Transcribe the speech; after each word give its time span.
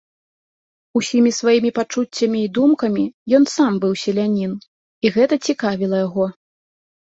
Усімі 0.99 1.31
сваімі 1.39 1.71
пачуццямі 1.79 2.39
і 2.47 2.49
думкамі 2.59 3.03
ён 3.41 3.47
сам 3.55 3.79
быў 3.87 3.93
селянін, 4.07 4.59
і 5.07 5.15
гэта 5.21 5.43
цікавіла 5.49 5.97
яго. 6.07 6.25